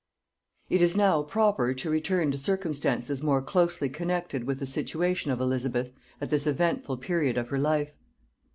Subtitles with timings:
[0.67, 5.39] It is now proper to return to circumstances more closely connected with the situation of
[5.39, 7.91] Elizabeth at this eventful period of her life.